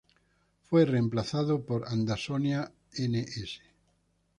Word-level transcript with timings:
Fue 0.63 0.85
reemplazado 0.85 1.63
por 1.63 1.83
"Adansonia, 1.87 2.71
n.s. 2.95 3.59